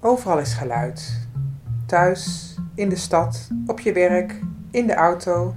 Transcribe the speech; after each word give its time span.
Overal 0.00 0.38
is 0.38 0.52
geluid. 0.52 1.26
Thuis, 1.86 2.54
in 2.74 2.88
de 2.88 2.96
stad, 2.96 3.48
op 3.66 3.80
je 3.80 3.92
werk, 3.92 4.40
in 4.70 4.86
de 4.86 4.94
auto. 4.94 5.54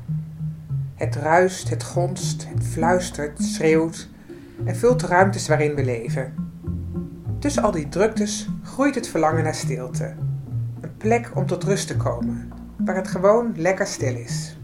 Het 0.95 1.15
ruist, 1.15 1.69
het 1.69 1.83
gonst, 1.83 2.47
het 2.47 2.63
fluistert, 2.63 3.43
schreeuwt 3.43 4.09
en 4.65 4.75
vult 4.75 4.99
de 4.99 5.07
ruimtes 5.07 5.47
waarin 5.47 5.75
we 5.75 5.83
leven. 5.83 6.33
Tussen 7.39 7.63
al 7.63 7.71
die 7.71 7.89
druktes 7.89 8.49
groeit 8.63 8.95
het 8.95 9.07
verlangen 9.07 9.43
naar 9.43 9.55
stilte. 9.55 10.13
Een 10.81 10.97
plek 10.97 11.31
om 11.35 11.45
tot 11.45 11.63
rust 11.63 11.87
te 11.87 11.97
komen, 11.97 12.51
waar 12.77 12.95
het 12.95 13.07
gewoon 13.07 13.53
lekker 13.55 13.87
stil 13.87 14.15
is. 14.15 14.57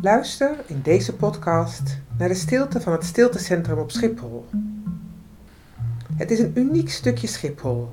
Luister 0.00 0.56
in 0.66 0.80
deze 0.82 1.16
podcast 1.16 1.98
naar 2.18 2.28
de 2.28 2.34
stilte 2.34 2.80
van 2.80 2.92
het 2.92 3.04
stiltecentrum 3.04 3.78
op 3.78 3.90
Schiphol. 3.90 4.46
Het 6.22 6.30
is 6.30 6.38
een 6.38 6.52
uniek 6.54 6.90
stukje 6.90 7.26
Schiphol, 7.26 7.92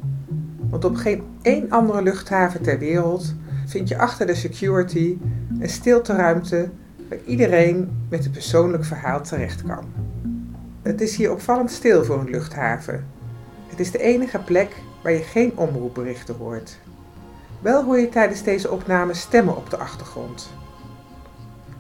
want 0.70 0.85
op 0.85 0.95
geen 0.95 1.23
één 1.41 1.72
andere 1.72 2.02
luchthaven 2.02 2.62
ter 2.62 2.80
wereld 2.80 3.34
vind 3.66 3.88
je 3.88 3.98
achter 3.98 4.26
de 4.27 4.36
security 4.36 5.17
een 5.59 5.70
stilteruimte 5.70 6.70
waar 7.09 7.17
iedereen 7.26 8.05
met 8.09 8.26
een 8.26 8.31
persoonlijk 8.31 8.86
verhaal 8.86 9.22
terecht 9.22 9.63
kan. 9.63 9.84
Het 10.81 11.02
is 11.02 11.16
hier 11.16 11.31
opvallend 11.31 11.72
stil 11.72 12.03
voor 12.03 12.20
een 12.20 12.30
luchthaven. 12.30 13.05
Het 13.67 13.80
is 13.80 13.91
de 13.91 14.02
enige 14.02 14.39
plek 14.39 14.75
waar 15.03 15.14
je 15.14 15.23
geen 15.23 15.58
omroepberichten 15.58 16.36
hoort. 16.36 16.80
Wel 17.61 17.84
hoor 17.84 18.00
je 18.00 18.09
tijdens 18.09 18.44
deze 18.44 18.72
opname 18.72 19.14
stemmen 19.14 19.58
op 19.58 19.70
de 19.70 19.77
achtergrond. 19.77 20.50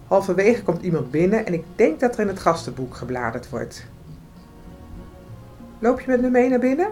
Halverwege 0.07 0.63
komt 0.63 0.81
iemand 0.81 1.11
binnen 1.11 1.45
en 1.45 1.53
ik 1.53 1.63
denk 1.75 1.99
dat 1.99 2.13
er 2.13 2.21
in 2.21 2.27
het 2.27 2.39
gastenboek 2.39 2.95
gebladerd 2.95 3.49
wordt. 3.49 3.85
Loop 5.79 5.99
je 5.99 6.07
met 6.07 6.21
me 6.21 6.29
mee 6.29 6.49
naar 6.49 6.59
binnen? 6.59 6.89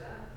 Yeah. 0.00 0.31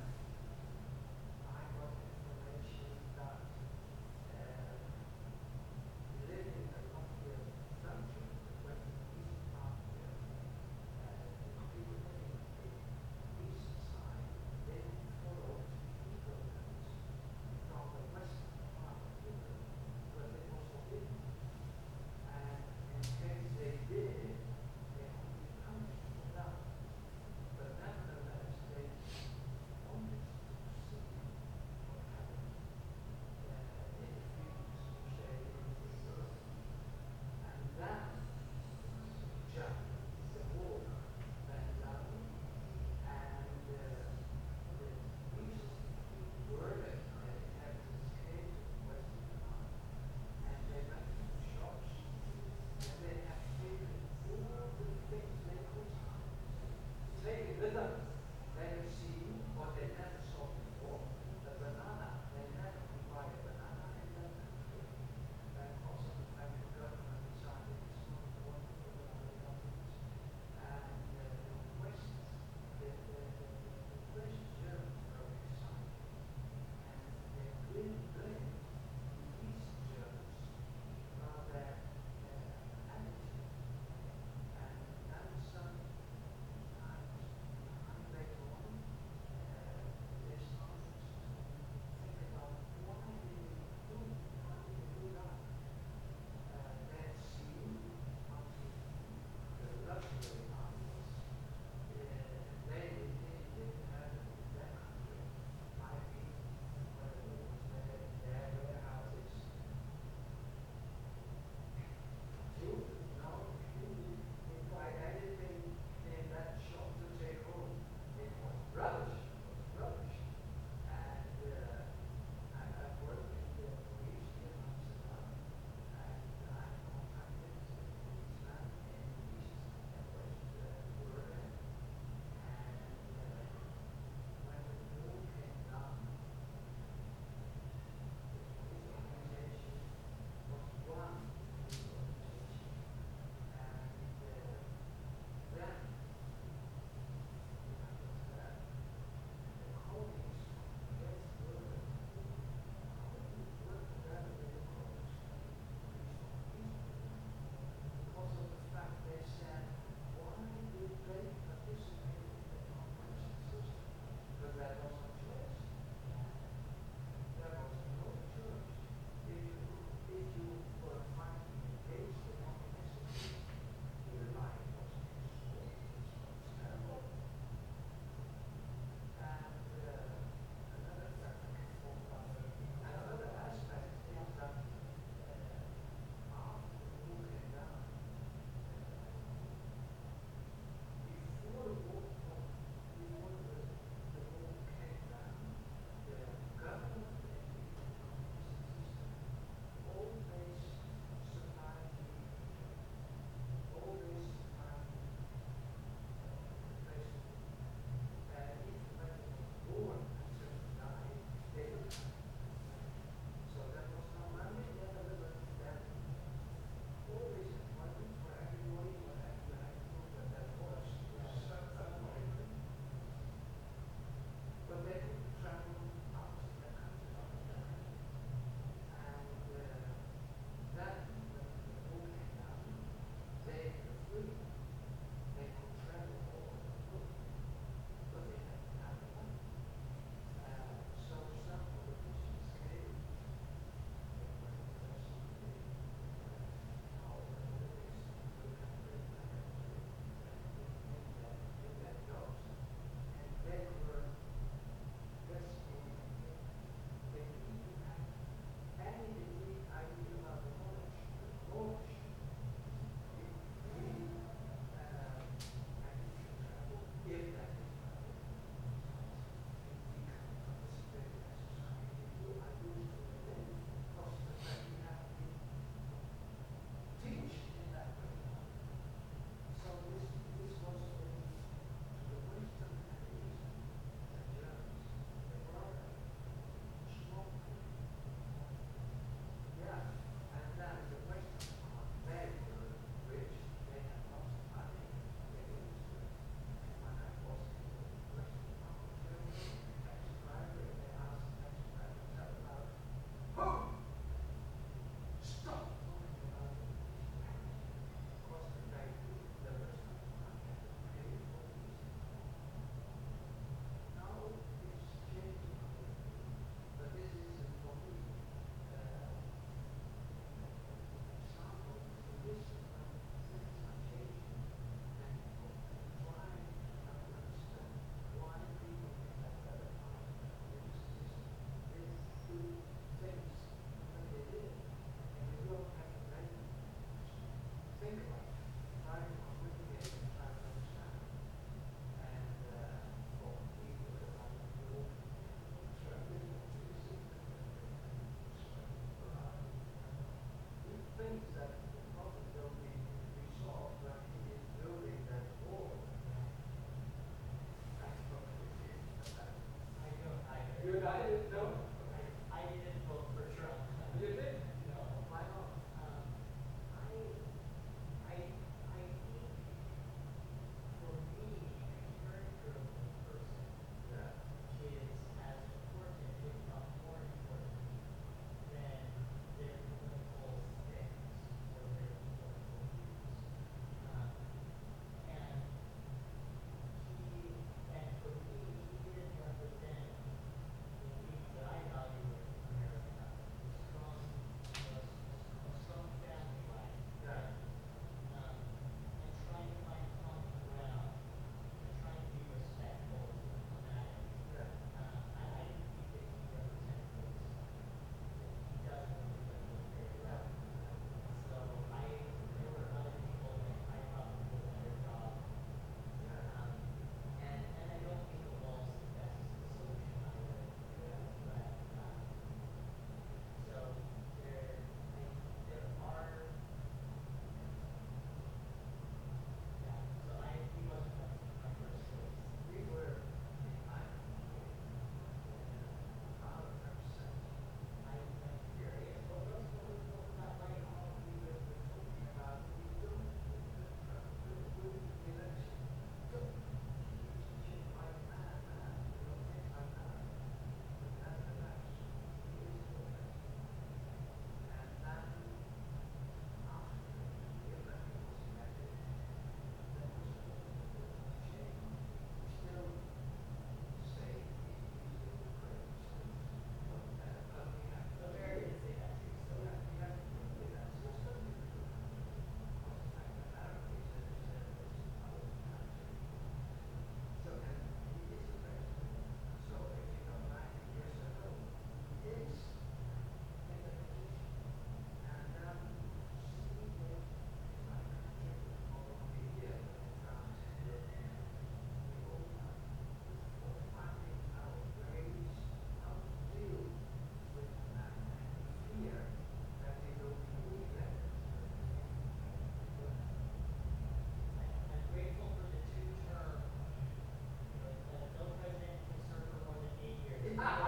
Ah. 510.38 510.65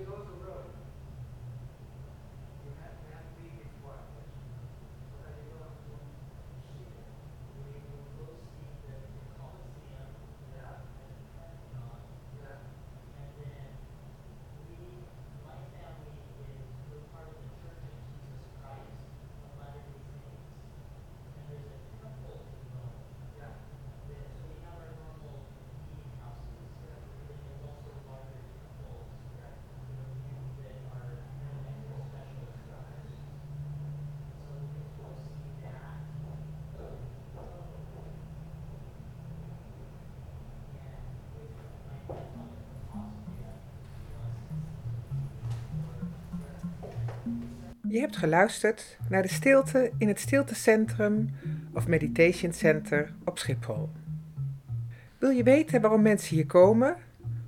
peligroso. 0.00 0.39
Je 47.90 48.00
hebt 48.00 48.16
geluisterd 48.16 48.98
naar 49.08 49.22
de 49.22 49.28
stilte 49.28 49.90
in 49.98 50.08
het 50.08 50.20
Stiltecentrum 50.20 51.30
of 51.74 51.86
Meditation 51.86 52.52
Center 52.52 53.12
op 53.24 53.38
Schiphol. 53.38 53.90
Wil 55.18 55.30
je 55.30 55.42
weten 55.42 55.80
waarom 55.80 56.02
mensen 56.02 56.36
hier 56.36 56.46
komen, 56.46 56.96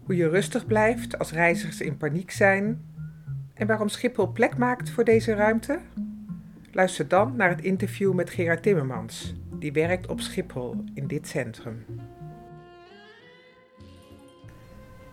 hoe 0.05 0.17
je 0.17 0.29
rustig 0.29 0.67
blijft 0.67 1.19
als 1.19 1.33
reizigers 1.33 1.81
in 1.81 1.97
paniek 1.97 2.31
zijn 2.31 2.85
en 3.55 3.67
waarom 3.67 3.89
Schiphol 3.89 4.33
plek 4.33 4.57
maakt 4.57 4.91
voor 4.91 5.05
deze 5.05 5.35
ruimte? 5.35 5.79
Luister 6.73 7.09
dan 7.09 7.37
naar 7.37 7.49
het 7.49 7.61
interview 7.61 8.13
met 8.13 8.31
Gerard 8.31 8.63
Timmermans, 8.63 9.35
die 9.59 9.73
werkt 9.73 10.07
op 10.07 10.21
Schiphol 10.21 10.85
in 10.95 11.07
dit 11.07 11.29
centrum. 11.29 11.85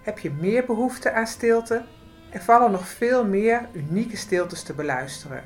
Heb 0.01 0.19
je 0.19 0.31
meer 0.31 0.65
behoefte 0.65 1.11
aan 1.11 1.27
stilte? 1.27 1.83
Er 2.29 2.41
vallen 2.41 2.71
nog 2.71 2.87
veel 2.87 3.25
meer 3.25 3.67
unieke 3.73 4.17
stiltes 4.17 4.63
te 4.63 4.73
beluisteren. 4.73 5.43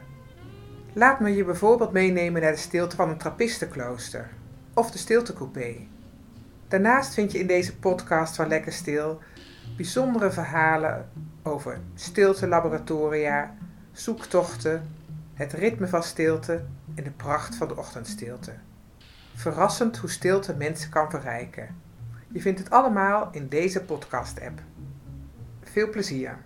Laat 0.93 1.19
me 1.19 1.35
je 1.35 1.43
bijvoorbeeld 1.43 1.91
meenemen 1.91 2.41
naar 2.41 2.51
de 2.51 2.57
stilte 2.57 2.95
van 2.95 3.09
een 3.09 3.17
trappistenklooster 3.17 4.29
of 4.73 4.91
de 4.91 4.97
stiltecoupé. 4.97 5.75
Daarnaast 6.67 7.13
vind 7.13 7.31
je 7.31 7.39
in 7.39 7.47
deze 7.47 7.77
podcast 7.77 8.35
van 8.35 8.47
Lekker 8.47 8.71
Stil 8.71 9.19
bijzondere 9.75 10.31
verhalen 10.31 11.09
over 11.43 11.79
stiltelaboratoria, 11.95 13.55
zoektochten, 13.91 14.89
het 15.33 15.53
ritme 15.53 15.87
van 15.87 16.03
stilte 16.03 16.63
en 16.95 17.03
de 17.03 17.11
pracht 17.11 17.55
van 17.55 17.67
de 17.67 17.77
ochtendstilte. 17.77 18.53
Verrassend 19.35 19.97
hoe 19.97 20.09
stilte 20.09 20.55
mensen 20.55 20.89
kan 20.89 21.09
verrijken. 21.09 21.75
Je 22.31 22.41
vindt 22.41 22.59
het 22.59 22.69
allemaal 22.69 23.29
in 23.31 23.47
deze 23.47 23.83
podcast-app. 23.83 24.61
Veel 25.61 25.89
plezier! 25.89 26.37